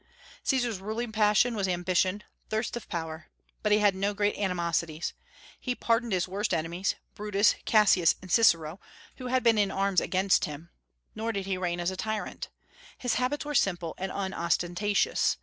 Caesar's 0.41 0.79
ruling 0.81 1.11
passion 1.11 1.53
was 1.53 1.67
ambition, 1.67 2.23
thirst 2.49 2.75
of 2.75 2.89
power; 2.89 3.27
but 3.61 3.71
he 3.71 3.77
had 3.77 3.93
no 3.93 4.15
great 4.15 4.35
animosities. 4.35 5.13
He 5.59 5.75
pardoned 5.75 6.11
his 6.11 6.27
worst 6.27 6.55
enemies, 6.55 6.95
Brutus, 7.13 7.53
Cassius, 7.65 8.15
and 8.19 8.31
Cicero, 8.31 8.79
who 9.17 9.27
had 9.27 9.43
been 9.43 9.59
in 9.59 9.69
arms 9.69 10.01
against 10.01 10.45
him; 10.45 10.71
nor 11.13 11.31
did 11.31 11.45
he 11.45 11.55
reign 11.55 11.79
as 11.79 11.91
a 11.91 11.95
tyrant. 11.97 12.49
His 12.97 13.13
habits 13.21 13.45
were 13.45 13.53
simple 13.53 13.93
and 13.99 14.11
unostentatious. 14.11 15.37